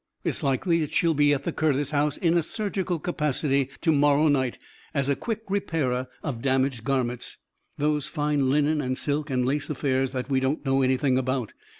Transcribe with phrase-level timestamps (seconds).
[0.23, 4.29] It's likely that she'll be at the Curtis house, in a surgical capacity, to morrow
[4.29, 4.57] night,
[4.95, 7.37] as a quick repairer of damaged garments,
[7.77, 11.53] those fine linen and silk and lace affairs that we don't know anything about.